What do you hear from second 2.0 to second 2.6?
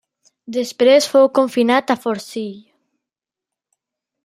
Fort Sill.